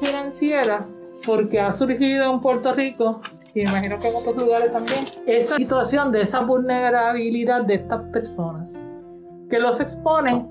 financiera, 0.00 0.80
porque 1.24 1.60
ha 1.60 1.72
surgido 1.72 2.32
en 2.32 2.40
Puerto 2.40 2.74
Rico 2.74 3.20
y 3.54 3.62
imagino 3.62 3.98
que 3.98 4.08
en 4.08 4.16
otros 4.16 4.36
lugares 4.36 4.72
también, 4.72 5.04
esa 5.26 5.56
situación 5.56 6.10
de 6.10 6.22
esa 6.22 6.40
vulnerabilidad 6.40 7.62
de 7.62 7.74
estas 7.74 8.02
personas 8.04 8.74
que 9.50 9.58
los 9.58 9.80
exponen 9.80 10.48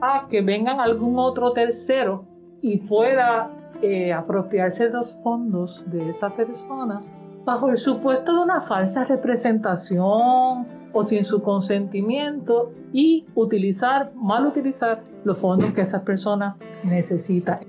a 0.00 0.26
que 0.28 0.42
vengan 0.42 0.80
algún 0.80 1.18
otro 1.18 1.52
tercero 1.52 2.24
y 2.60 2.78
pueda 2.78 3.50
eh, 3.80 4.12
apropiarse 4.12 4.88
de 4.88 4.90
los 4.90 5.12
fondos 5.22 5.84
de 5.90 6.10
esa 6.10 6.30
persona 6.30 7.00
bajo 7.44 7.70
el 7.70 7.78
supuesto 7.78 8.34
de 8.34 8.42
una 8.42 8.60
falsa 8.60 9.04
representación 9.04 10.66
o 10.92 11.02
sin 11.02 11.24
su 11.24 11.42
consentimiento 11.42 12.72
y 12.92 13.24
utilizar, 13.34 14.12
mal 14.14 14.46
utilizar 14.46 15.02
los 15.24 15.38
fondos 15.38 15.72
que 15.72 15.80
esa 15.80 16.02
persona 16.02 16.56
necesita. 16.84 17.60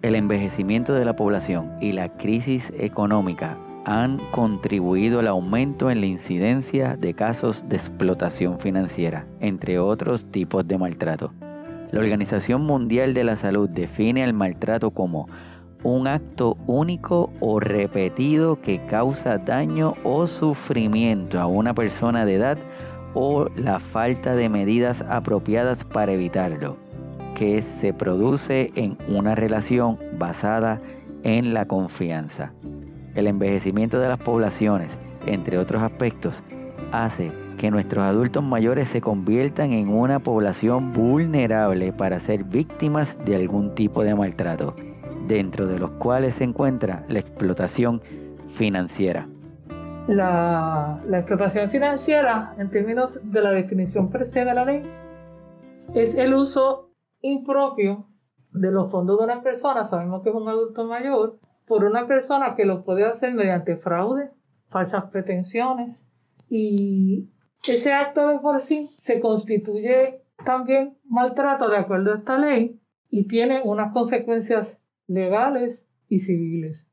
El 0.00 0.14
envejecimiento 0.14 0.94
de 0.94 1.04
la 1.04 1.16
población 1.16 1.72
y 1.80 1.90
la 1.90 2.08
crisis 2.16 2.72
económica 2.78 3.58
han 3.84 4.18
contribuido 4.30 5.18
al 5.18 5.26
aumento 5.26 5.90
en 5.90 6.00
la 6.00 6.06
incidencia 6.06 6.96
de 6.96 7.14
casos 7.14 7.64
de 7.68 7.76
explotación 7.76 8.60
financiera, 8.60 9.26
entre 9.40 9.80
otros 9.80 10.24
tipos 10.30 10.68
de 10.68 10.78
maltrato. 10.78 11.32
La 11.90 11.98
Organización 11.98 12.62
Mundial 12.62 13.12
de 13.12 13.24
la 13.24 13.36
Salud 13.36 13.68
define 13.68 14.22
el 14.22 14.34
maltrato 14.34 14.92
como 14.92 15.26
un 15.82 16.06
acto 16.06 16.56
único 16.68 17.32
o 17.40 17.58
repetido 17.58 18.60
que 18.60 18.84
causa 18.86 19.38
daño 19.38 19.94
o 20.04 20.28
sufrimiento 20.28 21.40
a 21.40 21.46
una 21.46 21.74
persona 21.74 22.24
de 22.24 22.34
edad 22.34 22.58
o 23.14 23.48
la 23.56 23.80
falta 23.80 24.36
de 24.36 24.48
medidas 24.48 25.02
apropiadas 25.08 25.82
para 25.82 26.12
evitarlo, 26.12 26.76
que 27.38 27.62
se 27.62 27.94
produce 27.94 28.72
en 28.74 28.98
una 29.08 29.36
relación 29.36 29.96
basada 30.18 30.80
en 31.22 31.54
la 31.54 31.66
confianza. 31.66 32.52
El 33.14 33.28
envejecimiento 33.28 34.00
de 34.00 34.08
las 34.08 34.18
poblaciones, 34.18 34.90
entre 35.24 35.56
otros 35.58 35.82
aspectos, 35.82 36.42
hace 36.90 37.30
que 37.56 37.70
nuestros 37.70 38.04
adultos 38.04 38.42
mayores 38.42 38.88
se 38.88 39.00
conviertan 39.00 39.72
en 39.72 39.88
una 39.88 40.18
población 40.18 40.92
vulnerable 40.92 41.92
para 41.92 42.18
ser 42.18 42.42
víctimas 42.42 43.16
de 43.24 43.36
algún 43.36 43.74
tipo 43.74 44.02
de 44.02 44.16
maltrato 44.16 44.74
dentro 45.28 45.66
de 45.66 45.78
los 45.78 45.90
cuales 45.92 46.34
se 46.36 46.44
encuentra 46.44 47.04
la 47.08 47.20
explotación 47.20 48.02
financiera. 48.56 49.28
La, 50.08 50.98
explotación 51.12 51.70
financiera, 51.70 52.54
en 52.58 52.70
términos 52.70 53.20
de 53.22 53.42
la 53.42 53.50
definición 53.50 54.10
per 54.10 54.26
se 54.26 54.44
de 54.44 54.54
la 54.54 54.64
ley, 54.64 54.82
es 55.94 56.14
el 56.14 56.34
uso 56.34 56.87
impropio 57.20 58.06
de 58.52 58.70
los 58.70 58.90
fondos 58.90 59.18
de 59.18 59.24
una 59.24 59.42
persona, 59.42 59.84
sabemos 59.84 60.22
que 60.22 60.30
es 60.30 60.34
un 60.34 60.48
adulto 60.48 60.84
mayor, 60.84 61.38
por 61.66 61.84
una 61.84 62.06
persona 62.06 62.54
que 62.54 62.64
lo 62.64 62.84
puede 62.84 63.04
hacer 63.04 63.34
mediante 63.34 63.76
fraude, 63.76 64.30
falsas 64.68 65.04
pretensiones 65.10 65.98
y 66.48 67.28
ese 67.68 67.92
acto 67.92 68.28
de 68.28 68.38
por 68.38 68.60
sí 68.60 68.90
se 69.00 69.20
constituye 69.20 70.22
también 70.44 70.96
maltrato 71.04 71.68
de 71.68 71.76
acuerdo 71.76 72.12
a 72.12 72.16
esta 72.16 72.38
ley 72.38 72.80
y 73.10 73.26
tiene 73.26 73.60
unas 73.62 73.92
consecuencias 73.92 74.80
legales 75.06 75.86
y 76.08 76.20
civiles. 76.20 76.87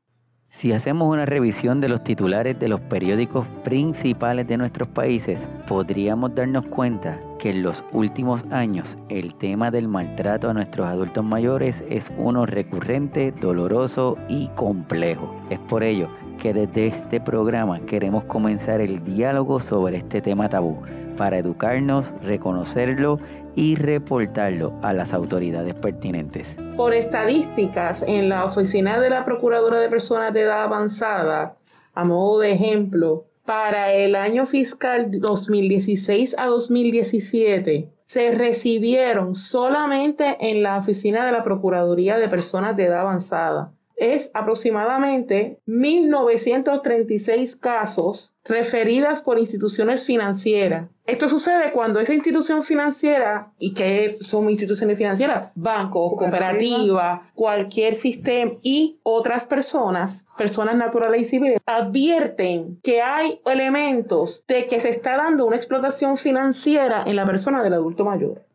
Si 0.48 0.72
hacemos 0.72 1.08
una 1.08 1.26
revisión 1.26 1.80
de 1.80 1.88
los 1.88 2.02
titulares 2.02 2.58
de 2.58 2.68
los 2.68 2.80
periódicos 2.80 3.46
principales 3.62 4.48
de 4.48 4.56
nuestros 4.56 4.88
países, 4.88 5.38
podríamos 5.66 6.34
darnos 6.34 6.64
cuenta 6.66 7.20
que 7.38 7.50
en 7.50 7.62
los 7.62 7.84
últimos 7.92 8.42
años 8.50 8.96
el 9.10 9.34
tema 9.34 9.70
del 9.70 9.86
maltrato 9.86 10.48
a 10.48 10.54
nuestros 10.54 10.86
adultos 10.86 11.24
mayores 11.24 11.84
es 11.90 12.10
uno 12.16 12.46
recurrente, 12.46 13.32
doloroso 13.32 14.16
y 14.28 14.48
complejo. 14.54 15.34
Es 15.50 15.58
por 15.58 15.82
ello 15.82 16.08
que 16.40 16.54
desde 16.54 16.86
este 16.86 17.20
programa 17.20 17.80
queremos 17.80 18.24
comenzar 18.24 18.80
el 18.80 19.04
diálogo 19.04 19.60
sobre 19.60 19.98
este 19.98 20.22
tema 20.22 20.48
tabú, 20.48 20.78
para 21.16 21.38
educarnos, 21.38 22.06
reconocerlo 22.22 23.18
y 23.54 23.74
reportarlo 23.76 24.78
a 24.82 24.92
las 24.92 25.12
autoridades 25.12 25.74
pertinentes. 25.74 26.46
Por 26.76 26.92
estadísticas, 26.92 28.04
en 28.06 28.28
la 28.28 28.44
oficina 28.44 29.00
de 29.00 29.10
la 29.10 29.24
Procuradora 29.24 29.80
de 29.80 29.88
Personas 29.88 30.32
de 30.32 30.42
Edad 30.42 30.64
Avanzada, 30.64 31.56
a 31.94 32.04
modo 32.04 32.40
de 32.40 32.52
ejemplo, 32.52 33.24
para 33.44 33.92
el 33.92 34.14
año 34.14 34.44
fiscal 34.44 35.08
2016 35.10 36.36
a 36.38 36.46
2017, 36.46 37.88
se 38.04 38.30
recibieron 38.32 39.34
solamente 39.34 40.36
en 40.40 40.62
la 40.62 40.78
oficina 40.78 41.24
de 41.24 41.32
la 41.32 41.42
Procuraduría 41.42 42.18
de 42.18 42.28
Personas 42.28 42.76
de 42.76 42.84
Edad 42.84 43.00
Avanzada 43.00 43.72
es 43.96 44.30
aproximadamente 44.34 45.58
1.936 45.66 47.58
casos 47.58 48.34
referidas 48.44 49.20
por 49.22 49.38
instituciones 49.38 50.04
financieras. 50.04 50.88
Esto 51.04 51.28
sucede 51.28 51.72
cuando 51.72 52.00
esa 52.00 52.14
institución 52.14 52.62
financiera, 52.62 53.52
¿y 53.58 53.74
qué 53.74 54.18
son 54.20 54.50
instituciones 54.50 54.98
financieras? 54.98 55.50
Bancos, 55.54 56.14
cooperativas, 56.16 57.20
cualquier 57.34 57.94
sistema 57.94 58.52
y 58.62 58.98
otras 59.02 59.44
personas, 59.44 60.26
personas 60.36 60.76
naturales 60.76 61.22
y 61.22 61.24
civiles, 61.24 61.60
advierten 61.64 62.80
que 62.82 63.02
hay 63.02 63.40
elementos 63.46 64.44
de 64.48 64.66
que 64.66 64.80
se 64.80 64.90
está 64.90 65.16
dando 65.16 65.46
una 65.46 65.56
explotación 65.56 66.16
financiera 66.16 67.04
en 67.06 67.16
la 67.16 67.26
persona 67.26 67.62
del 67.62 67.74
adulto 67.74 68.04
mayor. 68.04 68.45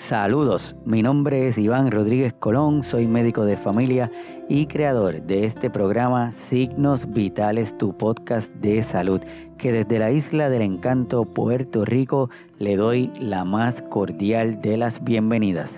Saludos, 0.00 0.74
mi 0.84 1.02
nombre 1.02 1.46
es 1.46 1.58
Iván 1.58 1.90
Rodríguez 1.90 2.32
Colón, 2.32 2.82
soy 2.82 3.06
médico 3.06 3.44
de 3.44 3.56
familia 3.56 4.10
y 4.48 4.66
creador 4.66 5.22
de 5.22 5.44
este 5.44 5.68
programa 5.70 6.32
Signos 6.32 7.12
Vitales, 7.12 7.76
tu 7.76 7.96
podcast 7.96 8.50
de 8.54 8.82
salud, 8.82 9.20
que 9.58 9.70
desde 9.70 9.98
la 10.00 10.10
isla 10.10 10.48
del 10.48 10.62
encanto 10.62 11.26
Puerto 11.26 11.84
Rico 11.84 12.30
le 12.58 12.76
doy 12.76 13.12
la 13.20 13.44
más 13.44 13.82
cordial 13.82 14.60
de 14.62 14.78
las 14.78 15.04
bienvenidas. 15.04 15.70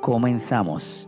Comenzamos. 0.00 1.06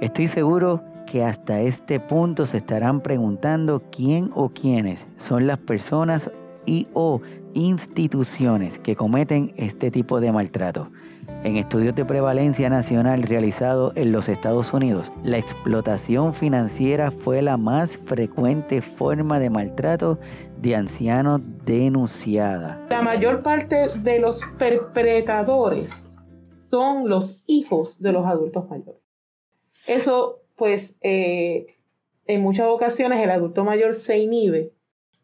Estoy 0.00 0.26
seguro 0.28 0.82
que 1.06 1.22
hasta 1.22 1.60
este 1.60 2.00
punto 2.00 2.46
se 2.46 2.56
estarán 2.56 3.00
preguntando 3.02 3.82
quién 3.92 4.30
o 4.34 4.48
quiénes 4.48 5.06
son 5.18 5.46
las 5.46 5.58
personas 5.58 6.30
y 6.64 6.88
o 6.94 7.20
instituciones 7.52 8.78
que 8.78 8.96
cometen 8.96 9.52
este 9.56 9.90
tipo 9.90 10.20
de 10.20 10.32
maltrato. 10.32 10.90
En 11.44 11.56
estudios 11.56 11.94
de 11.94 12.04
prevalencia 12.04 12.70
nacional 12.70 13.22
realizados 13.22 13.96
en 13.96 14.12
los 14.12 14.28
Estados 14.28 14.72
Unidos, 14.72 15.12
la 15.24 15.38
explotación 15.38 16.34
financiera 16.34 17.10
fue 17.10 17.42
la 17.42 17.56
más 17.56 17.96
frecuente 17.96 18.80
forma 18.80 19.40
de 19.40 19.50
maltrato 19.50 20.18
de 20.60 20.76
ancianos 20.76 21.40
denunciada. 21.64 22.80
La 22.90 23.02
mayor 23.02 23.42
parte 23.42 23.88
de 23.98 24.20
los 24.20 24.40
perpetradores 24.58 26.10
son 26.70 27.08
los 27.08 27.42
hijos 27.46 28.00
de 28.00 28.12
los 28.12 28.26
adultos 28.26 28.68
mayores. 28.68 29.02
Eso, 29.86 30.40
pues, 30.56 30.98
eh, 31.02 31.76
en 32.26 32.40
muchas 32.40 32.66
ocasiones 32.68 33.20
el 33.20 33.30
adulto 33.30 33.64
mayor 33.64 33.94
se 33.94 34.18
inhibe 34.18 34.72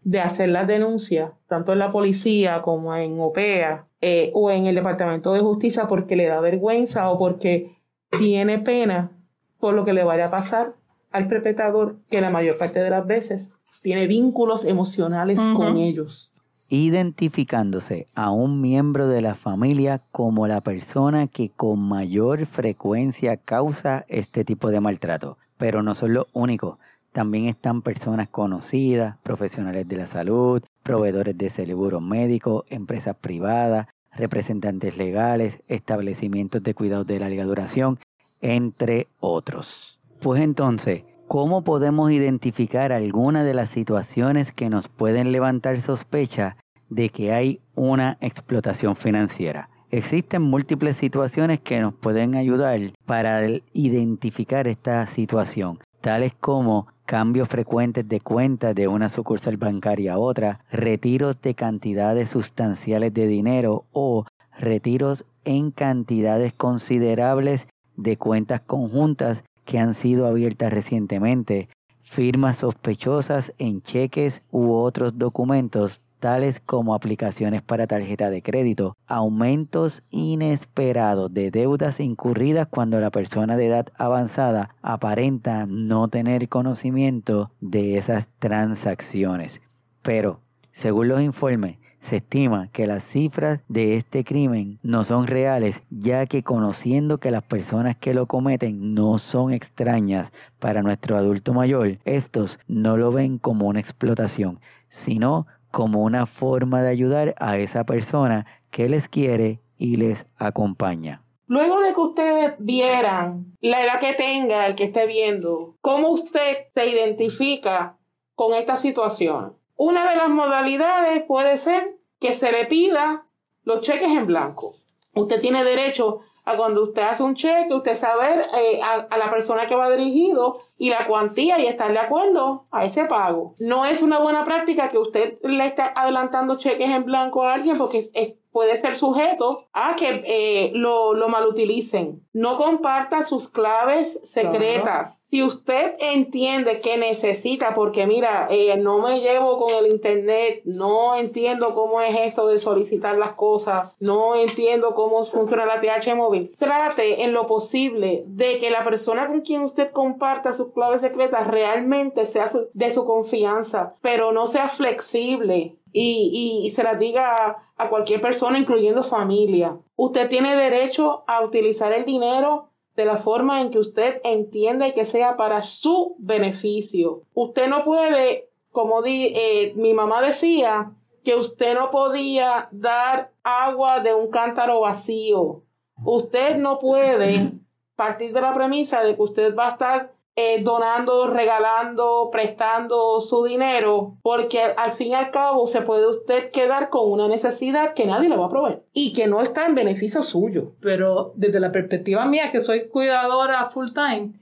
de 0.03 0.21
hacer 0.21 0.49
las 0.49 0.67
denuncias, 0.67 1.33
tanto 1.47 1.73
en 1.73 1.79
la 1.79 1.93
policía 1.93 2.63
como 2.63 2.95
en 2.97 3.21
OPEA 3.21 3.88
eh, 4.01 4.31
o 4.35 4.51
en 4.51 4.67
el 4.67 4.75
Departamento 4.75 5.33
de 5.33 5.41
Justicia, 5.41 5.89
porque 5.89 6.17
le 6.17 6.27
da 6.27 6.41
vergüenza 6.41 7.11
o 7.11 7.19
porque 7.19 7.77
tiene 8.11 8.59
pena 8.59 9.11
por 9.59 9.75
lo 9.75 9.85
que 9.85 9.93
le 9.93 10.05
vaya 10.05 10.27
a 10.27 10.31
pasar 10.31 10.75
al 11.11 11.27
perpetrador, 11.27 11.97
que 12.11 12.21
la 12.21 12.31
mayor 12.31 12.59
parte 12.59 12.81
de 12.81 12.91
las 12.91 13.07
veces 13.07 13.53
tiene 13.83 14.07
vínculos 14.07 14.65
emocionales 14.65 15.39
con 15.39 15.79
ellos. 15.79 16.31
Identificándose 16.69 18.09
a 18.15 18.31
un 18.31 18.61
miembro 18.61 19.09
de 19.09 19.23
la 19.23 19.35
familia 19.35 20.03
como 20.13 20.47
la 20.47 20.61
persona 20.61 21.27
que 21.27 21.49
con 21.49 21.81
mayor 21.81 22.45
frecuencia 22.47 23.39
causa 23.39 24.05
este 24.09 24.45
tipo 24.45 24.71
de 24.71 24.81
maltrato. 24.81 25.39
Pero 25.57 25.83
no 25.83 25.95
son 25.95 26.13
los 26.13 26.27
únicos. 26.35 26.79
También 27.13 27.47
están 27.47 27.83
personas 27.83 28.29
conocidas, 28.29 29.17
profesionales 29.23 29.89
de 29.89 29.97
la 29.97 30.07
salud, 30.07 30.63
proveedores 30.83 31.37
de 31.37 31.51
seguros 31.51 32.03
médicos, 32.03 32.65
empresas 32.69 33.17
privadas, 33.17 33.87
representantes 34.13 34.97
legales, 34.97 35.63
establecimientos 35.69 36.63
de 36.63 36.75
cuidados 36.75 37.07
de 37.07 37.21
larga 37.21 37.45
duración, 37.45 37.99
entre 38.41 39.09
otros. 39.21 39.99
Pues 40.21 40.43
entonces, 40.43 41.05
¿cómo 41.27 41.63
podemos 41.63 42.11
identificar 42.11 42.93
algunas 42.93 43.45
de 43.45 43.55
las 43.55 43.71
situaciones 43.71 44.53
que 44.53 44.69
nos 44.69 44.89
pueden 44.89 45.33
levantar 45.33 45.81
sospecha 45.81 46.57
de 46.89 47.11
que 47.11 47.33
hay 47.33 47.61
una 47.75 48.19
explotación 48.21 48.97
financiera? 48.97 49.71
Existen 49.91 50.43
múltiples 50.43 50.97
situaciones 50.97 51.61
que 51.61 51.81
nos 51.81 51.95
pueden 51.95 52.35
ayudar 52.35 52.79
para 53.07 53.41
identificar 53.73 54.69
esta 54.69 55.07
situación, 55.07 55.79
tales 56.03 56.35
como 56.35 56.89
cambios 57.09 57.49
frecuentes 57.49 58.07
de 58.07 58.21
cuentas 58.21 58.75
de 58.75 58.87
una 58.87 59.09
sucursal 59.09 59.57
bancaria 59.57 60.13
a 60.13 60.19
otra, 60.19 60.61
retiros 60.71 61.41
de 61.41 61.55
cantidades 61.55 62.29
sustanciales 62.29 63.15
de 63.15 63.27
dinero 63.27 63.87
o 63.93 64.27
retiros 64.59 65.25
en 65.47 65.71
cantidades 65.71 66.53
considerables 66.53 67.67
de 67.97 68.19
cuentas 68.19 68.61
conjuntas 68.61 69.43
que 69.65 69.79
han 69.79 69.95
sido 69.95 70.27
abiertas 70.27 70.71
recientemente, 70.71 71.71
firmas 72.03 72.59
sospechosas 72.59 73.55
en 73.57 73.81
cheques 73.81 74.43
u 74.51 74.75
otros 74.75 75.19
documentos 75.19 76.03
tales 76.19 76.61
como 76.61 76.95
aplicaciones 76.95 77.63
para 77.63 77.87
tarjeta 77.87 78.31
de 78.31 78.43
crédito, 78.43 78.97
aumentos 79.07 80.03
inesperados 80.11 81.33
de 81.33 81.51
deudas 81.51 82.01
incurridas 82.01 82.69
cuando 82.69 83.01
la 83.01 83.11
persona 83.11 83.57
de 83.57 83.67
edad 83.67 83.89
avanzada 83.97 84.75
aparenta 84.83 85.67
no 85.67 86.09
tener 86.09 86.49
conocimiento 86.49 87.51
de 87.61 87.99
esas 87.99 88.29
transacciones. 88.39 89.61
Pero, 90.03 90.41
según 90.73 91.09
los 91.09 91.21
informes, 91.21 91.79
se 92.01 92.17
estima 92.17 92.69
que 92.69 92.87
las 92.87 93.05
cifras 93.05 93.61
de 93.69 93.97
este 93.97 94.25
crimen 94.25 94.79
no 94.83 95.05
son 95.05 95.27
reales, 95.27 95.83
ya 95.91 96.27
que 96.27 96.43
conociendo 96.43 97.19
que 97.19 97.31
las 97.31 97.43
personas 97.43 97.97
que 97.97 98.15
lo 98.15 98.27
cometen 98.27 98.95
no 98.95 99.19
son 99.19 99.53
extrañas 99.53 100.33
para 100.59 100.83
nuestro 100.83 101.17
adulto 101.17 101.53
mayor, 101.53 101.99
estos 102.05 102.59
no 102.67 102.97
lo 102.97 103.13
ven 103.13 103.39
como 103.39 103.67
una 103.67 103.81
explotación, 103.81 104.61
sino 104.89 105.47
como 105.71 106.03
una 106.03 106.27
forma 106.27 106.83
de 106.83 106.91
ayudar 106.91 107.35
a 107.39 107.59
esa 107.59 107.85
persona 107.85 108.47
que 108.71 108.89
les 108.89 109.09
quiere 109.09 109.61
y 109.77 109.97
les 109.97 110.27
acompaña. 110.37 111.23
Luego 111.47 111.81
de 111.81 111.95
que 111.95 112.01
ustedes 112.01 112.55
vieran 112.59 113.57
la 113.61 113.83
edad 113.83 113.99
que 114.01 114.13
tenga 114.13 114.67
el 114.67 114.75
que 114.75 114.85
esté 114.85 115.07
viendo, 115.07 115.77
¿cómo 115.81 116.09
usted 116.09 116.67
se 116.75 116.87
identifica 116.87 117.97
con 118.35 118.53
esta 118.53 118.77
situación? 118.77 119.57
Una 119.75 120.11
de 120.11 120.17
las 120.17 120.29
modalidades 120.29 121.23
puede 121.23 121.57
ser 121.57 121.97
que 122.21 122.35
se 122.35 122.53
le 122.53 122.67
pida 122.67 123.27
los 123.63 123.81
cheques 123.81 124.11
en 124.11 124.27
blanco. 124.27 124.77
Usted 125.15 125.41
tiene 125.41 125.65
derecho 125.65 126.21
a 126.49 126.57
cuando 126.57 126.83
usted 126.83 127.03
hace 127.03 127.23
un 127.23 127.35
cheque, 127.35 127.75
usted 127.75 127.95
saber 127.95 128.47
eh, 128.57 128.81
a, 128.83 129.17
la 129.17 129.31
persona 129.31 129.67
que 129.67 129.75
va 129.75 129.91
dirigido 129.91 130.63
y 130.79 130.91
la 130.91 131.07
cuantía 131.07 131.59
y 131.59 131.67
estar 131.67 131.93
de 131.93 131.99
acuerdo 131.99 132.67
a 132.71 132.85
ese 132.85 133.05
pago. 133.05 133.55
No 133.59 133.85
es 133.85 134.03
una 134.03 134.19
buena 134.19 134.45
práctica 134.45 134.89
que 134.89 134.99
usted 134.99 135.39
le 135.43 135.67
esté 135.67 135.83
adelantando 135.95 136.57
cheques 136.57 136.91
en 136.91 137.05
blanco 137.05 137.45
a 137.45 137.55
alguien 137.55 137.77
porque 137.77 138.09
es, 138.15 138.35
puede 138.59 138.77
ser 138.77 138.97
sujeto 138.97 139.59
a 139.73 139.95
que 139.95 140.21
eh, 140.27 140.73
lo, 140.75 141.15
lo 141.15 141.29
malutilicen. 141.29 142.27
No 142.33 142.57
comparta 142.57 143.23
sus 143.23 143.49
claves 143.49 144.19
secretas. 144.25 145.21
Si 145.23 145.45
usted 145.45 145.95
entiende 146.01 146.81
que 146.81 146.97
necesita, 146.97 147.77
porque 147.77 148.09
mira, 148.09 148.49
eh, 148.51 148.77
no 148.77 148.99
me 148.99 149.21
llevo 149.21 149.59
con 149.59 149.73
el 149.77 149.93
internet, 149.93 150.63
no 150.65 151.15
entiendo 151.15 151.73
cómo 151.73 152.01
es 152.01 152.19
esto 152.19 152.49
de 152.49 152.59
solicitar 152.59 153.17
las 153.17 153.35
cosas, 153.35 153.93
no 154.01 154.35
entiendo 154.35 154.93
cómo 154.93 155.25
funciona 155.25 155.65
la 155.65 155.81
TH 155.81 156.17
móvil, 156.17 156.53
trate 156.59 157.23
en 157.23 157.35
lo 157.35 157.47
posible 157.47 158.25
de 158.27 158.59
que 158.59 158.71
la 158.71 158.83
persona 158.83 159.29
con 159.29 159.43
quien 159.43 159.63
usted 159.63 159.93
comparta 159.93 160.53
sus 160.53 160.73
claves 160.73 161.01
secretas 161.01 161.47
realmente 161.47 162.27
sea 162.27 162.51
de 162.73 162.91
su 162.91 163.05
confianza, 163.05 163.95
pero 164.03 164.33
no 164.33 164.49
sea 164.49 164.67
flexible 164.67 165.77
y, 165.93 166.63
y 166.65 166.71
se 166.71 166.83
las 166.83 166.99
diga 166.99 167.59
a 167.77 167.89
cualquier 167.89 168.21
persona, 168.21 168.59
incluyendo 168.59 169.03
familia. 169.03 169.79
Usted 169.97 170.29
tiene 170.29 170.57
derecho 170.57 171.25
a 171.27 171.45
utilizar 171.45 171.93
el 171.93 172.05
dinero 172.05 172.71
de 172.97 173.05
la 173.05 173.17
forma 173.17 173.61
en 173.61 173.71
que 173.71 173.79
usted 173.79 174.21
entienda 174.25 174.89
y 174.89 174.93
que 174.93 175.05
sea 175.05 175.37
para 175.37 175.63
su 175.63 176.17
beneficio. 176.19 177.23
Usted 177.33 177.69
no 177.69 177.85
puede, 177.85 178.49
como 178.73 179.03
di, 179.03 179.33
eh, 179.37 179.73
mi 179.77 179.95
mamá 179.95 180.21
decía, 180.21 180.93
que 181.29 181.35
usted 181.35 181.75
no 181.75 181.91
podía 181.91 182.69
dar 182.73 183.33
agua 183.43 184.01
de 184.01 184.15
un 184.15 184.31
cántaro 184.31 184.81
vacío. 184.81 185.63
Usted 186.05 186.57
no 186.57 186.79
puede 186.79 187.53
partir 187.97 188.33
de 188.33 188.41
la 188.41 188.55
premisa 188.55 189.03
de 189.03 189.15
que 189.15 189.23
usted 189.23 189.55
va 189.55 189.69
a 189.69 189.73
estar 189.73 190.13
eh, 190.41 190.63
donando, 190.63 191.27
regalando, 191.27 192.29
prestando 192.31 193.21
su 193.21 193.45
dinero, 193.45 194.19
porque 194.23 194.63
al 194.63 194.93
fin 194.93 195.09
y 195.09 195.15
al 195.15 195.33
cabo 195.33 195.67
se 195.67 195.83
puede 195.83 196.07
usted 196.07 196.53
quedar 196.53 196.91
con 196.91 197.11
una 197.11 197.27
necesidad 197.27 197.93
que 197.93 198.07
nadie 198.07 198.29
le 198.29 198.37
va 198.37 198.47
a 198.47 198.49
proveer 198.49 198.85
y 198.93 199.13
que 199.13 199.27
no 199.27 199.41
está 199.41 199.67
en 199.67 199.75
beneficio 199.75 200.23
suyo. 200.23 200.77
Pero 200.81 201.33
desde 201.35 201.59
la 201.59 201.73
perspectiva 201.73 202.25
mía, 202.25 202.53
que 202.53 202.61
soy 202.61 202.89
cuidadora 202.89 203.69
full 203.71 203.89
time, 203.89 204.35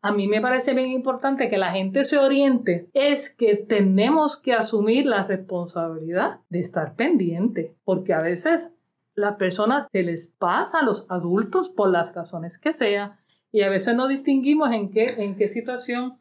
a 0.00 0.12
mí 0.12 0.28
me 0.28 0.40
parece 0.40 0.72
bien 0.72 0.90
importante 0.90 1.50
que 1.50 1.58
la 1.58 1.72
gente 1.72 2.04
se 2.04 2.16
oriente, 2.16 2.88
es 2.94 3.28
que 3.28 3.54
tenemos 3.54 4.38
que 4.38 4.54
asumir 4.54 5.04
la 5.04 5.24
responsabilidad 5.24 6.38
de 6.48 6.60
estar 6.60 6.94
pendiente, 6.94 7.76
porque 7.84 8.14
a 8.14 8.20
veces 8.20 8.70
las 9.14 9.36
personas 9.36 9.88
se 9.92 10.04
les 10.04 10.28
pasa 10.38 10.78
a 10.78 10.84
los 10.84 11.04
adultos 11.10 11.68
por 11.68 11.90
las 11.90 12.14
razones 12.14 12.56
que 12.56 12.72
sea 12.72 13.18
y 13.54 13.62
a 13.62 13.70
veces 13.70 13.94
no 13.94 14.08
distinguimos 14.08 14.72
en 14.72 14.90
qué, 14.90 15.14
en 15.16 15.36
qué 15.36 15.46
situación 15.46 16.18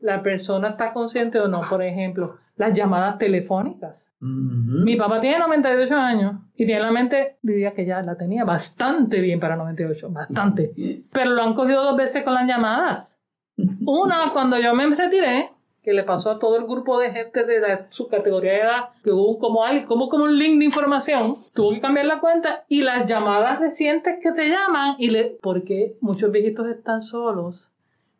la 0.00 0.22
persona 0.22 0.68
está 0.68 0.92
consciente 0.92 1.40
o 1.40 1.48
no. 1.48 1.62
Por 1.66 1.82
ejemplo, 1.82 2.36
las 2.56 2.76
llamadas 2.76 3.16
telefónicas. 3.16 4.12
Mi 4.20 4.94
papá 4.94 5.18
tiene 5.18 5.38
98 5.38 5.96
años 5.96 6.34
y 6.54 6.66
tiene 6.66 6.82
la 6.82 6.90
mente, 6.90 7.38
diría 7.40 7.72
que 7.72 7.86
ya 7.86 8.02
la 8.02 8.18
tenía 8.18 8.44
bastante 8.44 9.22
bien 9.22 9.40
para 9.40 9.56
98, 9.56 10.10
bastante. 10.10 11.02
Pero 11.10 11.30
lo 11.30 11.42
han 11.42 11.54
cogido 11.54 11.82
dos 11.82 11.96
veces 11.96 12.22
con 12.22 12.34
las 12.34 12.46
llamadas. 12.46 13.18
Una, 13.56 14.30
cuando 14.34 14.60
yo 14.60 14.74
me 14.74 14.84
retiré, 14.94 15.52
que 15.84 15.92
le 15.92 16.02
pasó 16.02 16.30
a 16.30 16.38
todo 16.38 16.56
el 16.56 16.64
grupo 16.64 16.98
de 16.98 17.10
gente 17.10 17.44
de 17.44 17.84
su 17.90 18.08
categoría 18.08 18.52
de 18.52 18.60
edad, 18.60 18.84
que 19.04 19.12
hubo 19.12 19.38
como, 19.38 19.60
como, 19.86 20.08
como 20.08 20.24
un 20.24 20.38
link 20.38 20.58
de 20.58 20.64
información, 20.64 21.36
tuvo 21.52 21.72
que 21.72 21.80
cambiar 21.80 22.06
la 22.06 22.20
cuenta 22.20 22.64
y 22.68 22.82
las 22.82 23.08
llamadas 23.08 23.60
recientes 23.60 24.16
que 24.22 24.32
te 24.32 24.48
llaman, 24.48 24.96
y 24.98 25.10
le, 25.10 25.36
porque 25.42 25.96
muchos 26.00 26.32
viejitos 26.32 26.66
están 26.68 27.02
solos, 27.02 27.70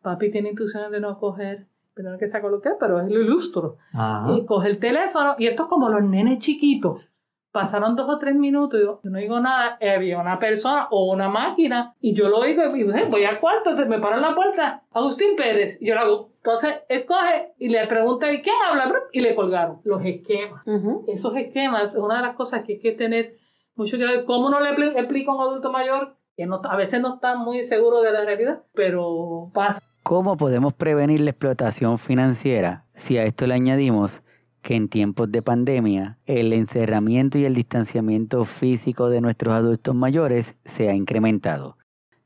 papi 0.02 0.30
tiene 0.30 0.50
intuiciones 0.50 0.90
de 0.90 1.00
no 1.00 1.18
coger, 1.18 1.66
pero 1.94 2.18
que 2.18 2.26
se 2.26 2.40
coloque, 2.42 2.70
pero 2.78 3.00
es 3.00 3.10
lo 3.10 3.20
ilustro, 3.20 3.78
y 4.28 4.44
coge 4.44 4.68
el 4.68 4.78
teléfono, 4.78 5.34
y 5.38 5.46
esto 5.46 5.62
es 5.62 5.68
como 5.70 5.88
los 5.88 6.02
nenes 6.02 6.40
chiquitos, 6.40 7.08
pasaron 7.54 7.94
dos 7.94 8.08
o 8.08 8.18
tres 8.18 8.34
minutos 8.34 8.80
y 8.80 8.82
yo, 8.82 8.98
no 9.04 9.16
digo 9.16 9.38
nada, 9.38 9.78
había 9.80 10.18
una 10.18 10.40
persona 10.40 10.88
o 10.90 11.12
una 11.12 11.28
máquina 11.28 11.94
y 12.00 12.12
yo 12.12 12.28
lo 12.28 12.38
oigo 12.38 12.74
y 12.74 12.82
voy 12.82 13.24
al 13.24 13.38
cuarto, 13.38 13.76
me 13.86 14.00
paro 14.00 14.16
en 14.16 14.22
la 14.22 14.34
puerta, 14.34 14.82
Agustín 14.90 15.36
Pérez, 15.36 15.78
y 15.80 15.86
yo 15.86 15.94
lo 15.94 16.00
hago. 16.00 16.30
Entonces 16.38 16.74
él 16.88 17.06
coge 17.06 17.52
y 17.60 17.68
le 17.68 17.86
pregunta, 17.86 18.32
¿y 18.32 18.42
quién 18.42 18.56
habla? 18.68 18.92
Y 19.12 19.20
le 19.20 19.36
colgaron 19.36 19.78
los 19.84 20.04
esquemas. 20.04 20.64
Esos 21.06 21.36
esquemas 21.36 21.94
es 21.94 22.00
una 22.00 22.16
de 22.16 22.22
las 22.22 22.34
cosas 22.34 22.64
que 22.64 22.72
hay 22.72 22.80
que 22.80 22.90
tener 22.90 23.36
mucho 23.76 23.98
que 23.98 24.04
ver. 24.04 24.24
¿Cómo 24.24 24.50
no 24.50 24.58
le 24.58 24.70
explica 24.98 25.30
a 25.30 25.36
un 25.36 25.40
adulto 25.40 25.70
mayor 25.70 26.16
que 26.36 26.46
no, 26.46 26.60
a 26.64 26.74
veces 26.74 27.00
no 27.00 27.14
está 27.14 27.36
muy 27.36 27.62
seguro 27.62 28.00
de 28.00 28.10
la 28.10 28.24
realidad, 28.24 28.62
pero 28.74 29.52
pasa? 29.54 29.80
¿Cómo 30.02 30.36
podemos 30.36 30.72
prevenir 30.72 31.20
la 31.20 31.30
explotación 31.30 32.00
financiera 32.00 32.84
si 32.96 33.16
a 33.16 33.24
esto 33.24 33.46
le 33.46 33.54
añadimos 33.54 34.22
que 34.64 34.74
en 34.74 34.88
tiempos 34.88 35.30
de 35.30 35.42
pandemia 35.42 36.18
el 36.24 36.52
encerramiento 36.54 37.38
y 37.38 37.44
el 37.44 37.54
distanciamiento 37.54 38.46
físico 38.46 39.10
de 39.10 39.20
nuestros 39.20 39.52
adultos 39.52 39.94
mayores 39.94 40.56
se 40.64 40.88
ha 40.88 40.94
incrementado. 40.94 41.76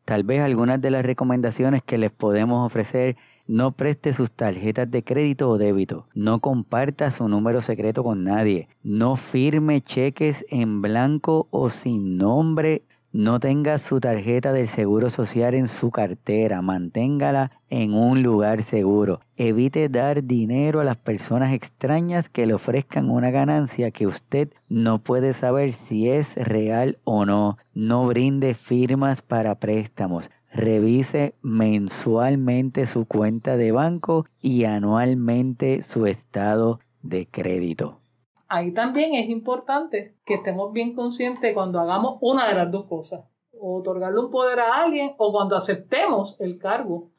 Tal 0.05 0.23
vez 0.23 0.41
algunas 0.41 0.81
de 0.81 0.91
las 0.91 1.05
recomendaciones 1.05 1.83
que 1.83 1.99
les 1.99 2.13
podemos 2.13 2.65
ofrecer 2.65 3.17
no 3.49 3.73
preste 3.73 4.15
sus 4.15 4.31
tarjetas 4.31 4.89
de 4.91 5.03
crédito 5.03 5.51
o 5.51 5.59
débito. 5.59 6.07
No 6.15 6.39
comparta 6.39 7.11
su 7.11 7.29
número 7.29 7.61
secreto 7.61 8.05
con 8.05 8.23
nadie. 8.23 8.69
No 8.85 9.17
firme 9.17 9.83
cheques 9.83 10.47
en 10.49 10.81
blanco 10.81 11.49
o 11.51 11.71
sin 11.71 12.19
nombre 12.19 12.85
no 13.13 13.41
tenga 13.41 13.79
su 13.79 14.01
tarjeta 14.01 14.53
del 14.53 14.69
Seguro 14.69 15.09
Social 15.09 15.55
en 15.55 15.67
su 15.67 15.91
cartera, 15.91 16.61
manténgala 16.61 17.53
en 17.71 17.95
un 17.95 18.23
lugar 18.23 18.63
seguro. 18.63 19.21
Evite 19.37 19.89
dar 19.89 20.25
dinero 20.25 20.81
a 20.81 20.85
las 20.85 20.99
personas 20.99 21.55
extrañas 21.55 22.29
que 22.29 22.47
le 22.47 22.55
ofrezcan 22.55 23.09
una 23.09 23.31
ganancia 23.31 23.91
que 23.91 24.07
usted 24.07 24.51
no 24.69 24.99
puede 24.99 25.33
saber 25.33 25.73
si 25.73 26.11
es 26.11 26.35
real 26.37 26.99
o 27.05 27.25
no. 27.25 27.57
No 27.73 28.07
brinde 28.07 28.55
firmas 28.55 29.23
para 29.23 29.55
préstamos. 29.55 30.31
Revise 30.53 31.35
mensualmente 31.41 32.87
su 32.87 33.07
cuenta 33.07 33.57
de 33.57 33.73
banco 33.73 34.27
y 34.41 34.65
anualmente 34.65 35.83
su 35.83 36.07
estado 36.07 36.81
de 37.03 37.27
crédito 37.27 38.01
ahí 38.49 38.73
también 38.73 39.15
es 39.15 39.29
importante 39.29 40.15
que 40.25 40.35
estemos 40.35 40.73
bien 40.73 40.95
conscientes 40.95 41.55
cuando 41.55 41.81
hagamos 41.81 42.19
una 42.21 42.49
de 42.49 42.55
las 42.55 42.71
dos 42.71 42.87
cosas, 42.87 43.21
o 43.61 43.79
otorgarle 43.79 44.21
un 44.21 44.31
poder 44.31 44.61
a 44.61 44.83
alguien 44.83 45.13
o 45.19 45.33
cuando 45.33 45.57
aceptemos 45.57 46.37
el 46.41 46.59
cargo 46.59 47.11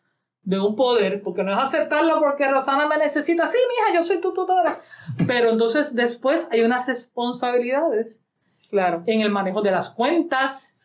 de 0.41 0.59
un 0.59 0.75
poder, 0.75 1.21
porque 1.21 1.43
no 1.43 1.51
es 1.51 1.59
aceptarlo 1.59 2.19
porque 2.19 2.49
Rosana 2.49 2.87
me 2.87 2.97
necesita, 2.97 3.47
sí, 3.47 3.57
mija, 3.69 3.99
yo 3.99 4.03
soy 4.03 4.19
tu 4.19 4.33
tutora, 4.33 4.79
pero 5.27 5.49
entonces 5.49 5.93
después 5.93 6.47
hay 6.51 6.61
unas 6.61 6.87
responsabilidades 6.87 8.21
claro. 8.69 9.03
en 9.05 9.21
el 9.21 9.29
manejo 9.29 9.61
de 9.61 9.71
las 9.71 9.89
cuentas 9.89 10.75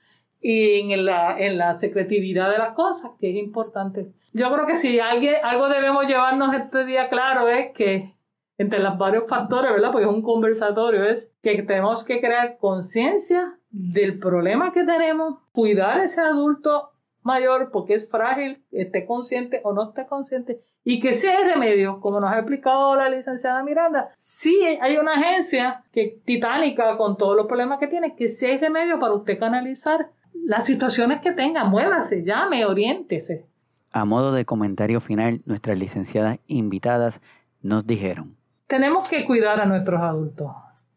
y 0.40 0.92
en 0.92 1.04
la, 1.04 1.38
en 1.38 1.56
la 1.56 1.78
secretividad 1.78 2.50
de 2.50 2.58
las 2.58 2.74
cosas, 2.74 3.12
que 3.18 3.30
es 3.30 3.36
importante. 3.36 4.12
Yo 4.34 4.52
creo 4.52 4.66
que 4.66 4.76
si 4.76 4.98
alguien, 4.98 5.36
algo 5.42 5.68
debemos 5.68 6.06
llevarnos 6.06 6.52
este 6.52 6.84
día 6.84 7.08
claro 7.08 7.48
es 7.48 7.72
que 7.72 8.13
entre 8.58 8.78
los 8.78 8.96
varios 8.98 9.28
factores, 9.28 9.72
¿verdad? 9.72 9.90
Porque 9.92 10.06
es 10.06 10.12
un 10.12 10.22
conversatorio, 10.22 11.04
es 11.04 11.32
que 11.42 11.62
tenemos 11.62 12.04
que 12.04 12.20
crear 12.20 12.56
conciencia 12.58 13.58
del 13.70 14.18
problema 14.18 14.72
que 14.72 14.84
tenemos, 14.84 15.38
cuidar 15.52 16.00
a 16.00 16.04
ese 16.04 16.20
adulto 16.20 16.90
mayor 17.22 17.70
porque 17.72 17.94
es 17.94 18.08
frágil, 18.08 18.62
esté 18.70 19.06
consciente 19.06 19.60
o 19.64 19.72
no 19.72 19.88
esté 19.88 20.06
consciente, 20.06 20.60
y 20.84 21.00
que 21.00 21.14
si 21.14 21.26
hay 21.26 21.42
remedio, 21.44 21.98
como 22.00 22.20
nos 22.20 22.30
ha 22.30 22.38
explicado 22.38 22.94
la 22.94 23.08
licenciada 23.08 23.62
Miranda, 23.62 24.10
sí 24.16 24.54
hay 24.80 24.98
una 24.98 25.14
agencia 25.14 25.82
que 25.92 26.20
titánica 26.24 26.96
con 26.98 27.16
todos 27.16 27.34
los 27.34 27.46
problemas 27.46 27.78
que 27.78 27.86
tiene, 27.86 28.14
que 28.14 28.28
si 28.28 28.46
hay 28.46 28.58
remedio 28.58 29.00
para 29.00 29.14
usted 29.14 29.38
canalizar 29.38 30.10
las 30.44 30.66
situaciones 30.66 31.20
que 31.20 31.32
tenga, 31.32 31.64
muévase, 31.64 32.22
llame, 32.24 32.66
oriéntese. 32.66 33.46
A 33.90 34.04
modo 34.04 34.32
de 34.32 34.44
comentario 34.44 35.00
final, 35.00 35.40
nuestras 35.46 35.78
licenciadas 35.78 36.38
invitadas 36.46 37.22
nos 37.62 37.86
dijeron. 37.86 38.36
Tenemos 38.66 39.08
que 39.08 39.24
cuidar 39.26 39.60
a 39.60 39.66
nuestros 39.66 40.00
adultos. 40.00 40.50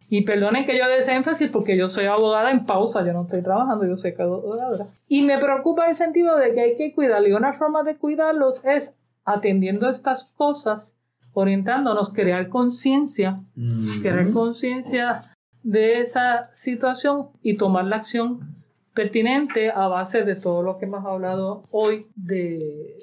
Y 0.09 0.21
perdonen 0.21 0.65
que 0.65 0.77
yo 0.77 0.87
des 0.87 1.07
énfasis 1.09 1.49
porque 1.49 1.77
yo 1.77 1.89
soy 1.89 2.05
abogada 2.05 2.51
en 2.51 2.65
pausa, 2.65 3.05
yo 3.05 3.11
no 3.11 3.23
estoy 3.23 3.41
trabajando, 3.41 3.85
yo 3.85 3.97
soy 3.97 4.13
abogada. 4.17 4.87
Y 5.09 5.23
me 5.23 5.37
preocupa 5.37 5.87
el 5.87 5.95
sentido 5.95 6.37
de 6.37 6.53
que 6.53 6.61
hay 6.61 6.75
que 6.77 6.93
cuidarlos. 6.93 7.29
Y 7.29 7.33
una 7.33 7.53
forma 7.53 7.83
de 7.83 7.97
cuidarlos 7.97 8.63
es 8.63 8.95
atendiendo 9.25 9.89
estas 9.89 10.23
cosas, 10.37 10.95
orientándonos, 11.33 12.13
crear 12.13 12.47
conciencia, 12.47 13.41
crear 14.01 14.31
conciencia 14.31 15.23
de 15.61 15.99
esa 15.99 16.45
situación 16.53 17.27
y 17.41 17.57
tomar 17.57 17.85
la 17.85 17.97
acción 17.97 18.55
pertinente 18.93 19.69
a 19.69 19.87
base 19.87 20.23
de 20.23 20.35
todo 20.35 20.63
lo 20.63 20.77
que 20.77 20.85
hemos 20.85 21.05
hablado 21.05 21.65
hoy 21.69 22.07
de, 22.15 22.95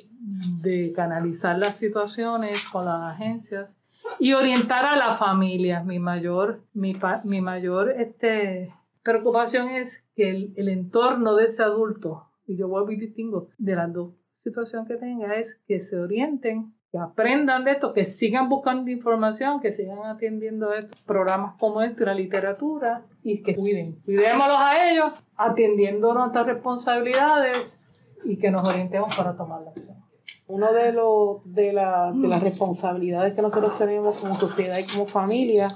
de 0.62 0.92
canalizar 0.96 1.58
las 1.58 1.76
situaciones 1.76 2.66
con 2.70 2.86
las 2.86 3.14
agencias 3.14 3.76
y 4.18 4.32
orientar 4.32 4.84
a 4.84 4.96
la 4.96 5.14
familia. 5.14 5.82
Mi 5.82 5.98
mayor, 5.98 6.62
mi, 6.72 6.96
mi 7.24 7.40
mayor 7.40 7.90
este, 7.98 8.72
preocupación 9.02 9.68
es 9.68 10.04
que 10.16 10.52
el, 10.56 10.68
entorno 10.68 11.34
de 11.34 11.44
ese 11.44 11.62
adulto, 11.62 12.26
y 12.46 12.56
yo 12.56 12.68
vuelvo 12.68 12.90
y 12.90 12.96
distingo 12.96 13.48
de 13.58 13.76
las 13.76 13.92
dos 13.92 14.12
situaciones 14.42 14.88
que 14.88 14.96
tenga, 14.96 15.36
es 15.36 15.60
que 15.66 15.80
se 15.80 15.98
orienten, 15.98 16.74
que 16.90 16.98
aprendan 16.98 17.64
de 17.64 17.72
esto, 17.72 17.92
que 17.92 18.04
sigan 18.04 18.48
buscando 18.48 18.90
información, 18.90 19.60
que 19.60 19.72
sigan 19.72 20.04
atendiendo 20.04 20.72
estos 20.72 21.00
programas 21.02 21.56
como 21.58 21.82
este, 21.82 22.04
la 22.04 22.14
literatura, 22.14 23.02
y 23.22 23.42
que 23.42 23.54
cuiden. 23.54 24.00
Cuidémoslos 24.04 24.60
a 24.60 24.90
ellos, 24.90 25.24
atendiendo 25.36 26.12
nuestras 26.12 26.46
responsabilidades 26.46 27.80
y 28.24 28.36
que 28.36 28.50
nos 28.50 28.68
orientemos 28.68 29.16
para 29.16 29.34
tomar 29.36 29.62
la 29.62 29.70
acción. 29.70 30.03
Uno 30.46 30.72
de, 30.72 30.92
de, 31.44 31.72
la, 31.72 32.12
de 32.12 32.28
las 32.28 32.42
responsabilidades 32.42 33.34
que 33.34 33.42
nosotros 33.42 33.78
tenemos 33.78 34.18
como 34.20 34.34
sociedad 34.34 34.78
y 34.78 34.84
como 34.84 35.06
familia 35.06 35.68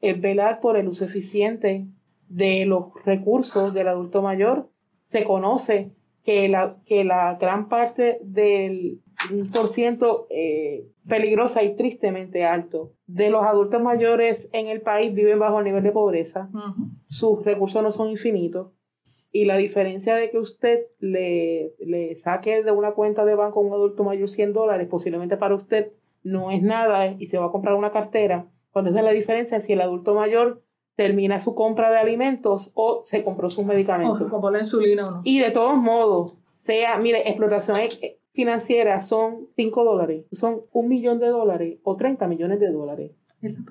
es 0.00 0.20
velar 0.20 0.60
por 0.60 0.76
el 0.76 0.88
uso 0.88 1.04
eficiente 1.04 1.86
de 2.28 2.64
los 2.64 2.86
recursos 3.04 3.74
del 3.74 3.88
adulto 3.88 4.22
mayor. 4.22 4.70
Se 5.04 5.24
conoce 5.24 5.92
que 6.24 6.48
la, 6.48 6.78
que 6.86 7.04
la 7.04 7.34
gran 7.34 7.68
parte 7.68 8.18
del 8.22 9.02
por 9.52 9.68
ciento 9.68 10.26
eh, 10.30 10.88
peligrosa 11.08 11.62
y 11.62 11.76
tristemente 11.76 12.44
alto 12.44 12.92
de 13.06 13.30
los 13.30 13.44
adultos 13.44 13.80
mayores 13.82 14.48
en 14.52 14.66
el 14.68 14.80
país 14.80 15.14
viven 15.14 15.38
bajo 15.38 15.58
el 15.58 15.66
nivel 15.66 15.82
de 15.82 15.92
pobreza. 15.92 16.48
Sus 17.08 17.44
recursos 17.44 17.82
no 17.82 17.92
son 17.92 18.10
infinitos 18.10 18.72
y 19.34 19.46
la 19.46 19.56
diferencia 19.56 20.14
de 20.14 20.30
que 20.30 20.38
usted 20.38 20.86
le, 21.00 21.74
le, 21.80 22.14
saque 22.14 22.62
de 22.62 22.70
una 22.70 22.92
cuenta 22.92 23.24
de 23.24 23.34
banco 23.34 23.58
a 23.58 23.62
un 23.64 23.72
adulto 23.72 24.04
mayor 24.04 24.30
100 24.30 24.52
dólares, 24.52 24.86
posiblemente 24.88 25.36
para 25.36 25.56
usted 25.56 25.90
no 26.22 26.52
es 26.52 26.62
nada 26.62 27.16
y 27.18 27.26
se 27.26 27.38
va 27.38 27.46
a 27.46 27.50
comprar 27.50 27.74
una 27.74 27.90
cartera, 27.90 28.46
cuando 28.70 28.92
esa 28.92 29.00
es 29.00 29.04
la 29.04 29.10
diferencia 29.10 29.58
si 29.58 29.72
el 29.72 29.80
adulto 29.80 30.14
mayor 30.14 30.62
termina 30.94 31.40
su 31.40 31.56
compra 31.56 31.90
de 31.90 31.98
alimentos 31.98 32.70
o 32.74 33.02
se 33.02 33.24
compró 33.24 33.50
sus 33.50 33.64
medicamentos. 33.64 34.20
O 34.20 34.24
se 34.24 34.30
compró 34.30 34.52
la 34.52 34.60
insulina 34.60 35.08
o 35.08 35.10
no. 35.10 35.20
Y 35.24 35.40
de 35.40 35.50
todos 35.50 35.76
modos, 35.76 36.36
sea, 36.48 36.98
mire, 37.02 37.28
explotación 37.28 37.78
e, 37.80 38.20
financiera 38.34 39.00
son 39.00 39.48
5 39.56 39.82
dólares, 39.82 40.26
son 40.30 40.62
un 40.72 40.86
millón 40.86 41.18
de 41.18 41.26
dólares 41.26 41.78
o 41.82 41.96
30 41.96 42.28
millones 42.28 42.60
de 42.60 42.70
dólares. 42.70 43.10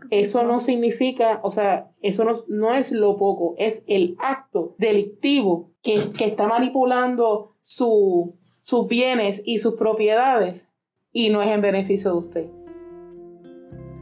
Eso 0.09 0.43
no 0.43 0.61
significa, 0.61 1.39
o 1.43 1.51
sea, 1.51 1.91
eso 2.01 2.23
no, 2.23 2.43
no 2.47 2.73
es 2.73 2.91
lo 2.91 3.17
poco, 3.17 3.55
es 3.57 3.83
el 3.87 4.15
acto 4.19 4.75
delictivo 4.77 5.71
que, 5.81 6.11
que 6.17 6.25
está 6.25 6.47
manipulando 6.47 7.55
su, 7.61 8.35
sus 8.63 8.87
bienes 8.87 9.41
y 9.45 9.59
sus 9.59 9.75
propiedades 9.75 10.69
y 11.11 11.29
no 11.29 11.41
es 11.41 11.49
en 11.49 11.61
beneficio 11.61 12.11
de 12.11 12.17
usted. 12.17 12.47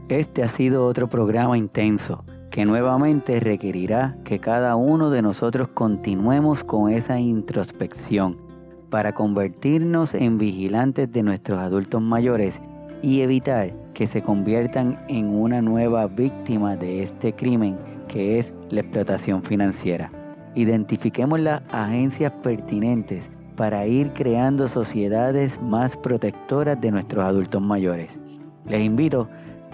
Este 0.09 0.43
ha 0.43 0.49
sido 0.49 0.85
otro 0.85 1.09
programa 1.09 1.57
intenso 1.57 2.25
que 2.49 2.65
nuevamente 2.65 3.39
requerirá 3.39 4.17
que 4.25 4.39
cada 4.39 4.75
uno 4.75 5.09
de 5.09 5.21
nosotros 5.21 5.69
continuemos 5.69 6.63
con 6.63 6.91
esa 6.91 7.17
introspección 7.19 8.37
para 8.89 9.13
convertirnos 9.13 10.13
en 10.13 10.37
vigilantes 10.37 11.09
de 11.11 11.23
nuestros 11.23 11.59
adultos 11.59 12.01
mayores 12.01 12.61
y 13.01 13.21
evitar 13.21 13.73
que 13.93 14.07
se 14.07 14.21
conviertan 14.21 14.99
en 15.07 15.29
una 15.29 15.61
nueva 15.61 16.07
víctima 16.07 16.75
de 16.75 17.03
este 17.03 17.33
crimen 17.33 17.77
que 18.07 18.39
es 18.39 18.53
la 18.69 18.81
explotación 18.81 19.43
financiera. 19.43 20.11
Identifiquemos 20.55 21.39
las 21.39 21.61
agencias 21.71 22.31
pertinentes 22.43 23.23
para 23.55 23.85
ir 23.85 24.11
creando 24.13 24.67
sociedades 24.67 25.61
más 25.61 25.95
protectoras 25.95 26.79
de 26.81 26.91
nuestros 26.91 27.23
adultos 27.23 27.61
mayores. 27.61 28.09
Les 28.65 28.81
invito 28.81 29.29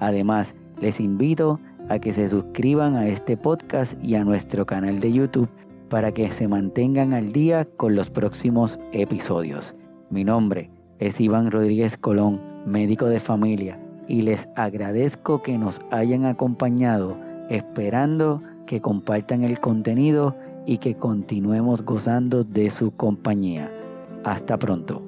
Además, 0.00 0.54
les 0.80 1.00
invito 1.00 1.60
a 1.88 1.98
que 1.98 2.12
se 2.12 2.28
suscriban 2.28 2.96
a 2.96 3.08
este 3.08 3.36
podcast 3.36 3.94
y 4.02 4.14
a 4.14 4.24
nuestro 4.24 4.66
canal 4.66 5.00
de 5.00 5.12
YouTube 5.12 5.48
para 5.88 6.12
que 6.12 6.30
se 6.30 6.48
mantengan 6.48 7.14
al 7.14 7.32
día 7.32 7.64
con 7.64 7.94
los 7.94 8.10
próximos 8.10 8.78
episodios. 8.92 9.74
Mi 10.10 10.24
nombre 10.24 10.70
es 10.98 11.20
Iván 11.20 11.50
Rodríguez 11.50 11.96
Colón, 11.96 12.40
médico 12.66 13.06
de 13.06 13.20
familia, 13.20 13.80
y 14.06 14.22
les 14.22 14.48
agradezco 14.56 15.42
que 15.42 15.58
nos 15.58 15.80
hayan 15.90 16.24
acompañado 16.24 17.16
esperando 17.48 18.42
que 18.68 18.80
compartan 18.82 19.42
el 19.42 19.58
contenido 19.58 20.36
y 20.66 20.76
que 20.76 20.94
continuemos 20.94 21.82
gozando 21.82 22.44
de 22.44 22.70
su 22.70 22.90
compañía. 22.92 23.72
Hasta 24.24 24.58
pronto. 24.58 25.07